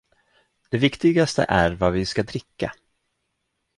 Det 0.69 0.77
viktigaste 0.77 1.45
är, 1.49 1.71
vad 1.75 1.93
vi 1.93 2.05
ska 2.05 2.23
dricka! 2.23 2.73